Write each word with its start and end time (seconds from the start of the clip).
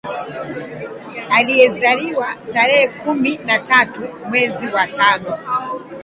Aliyezaliwa 1.29 2.35
tarehe 2.53 2.87
kumi 2.87 3.37
na 3.37 3.59
tatu 3.59 4.01
mwezi 4.29 4.67
wa 4.67 4.87
tano 4.87 5.37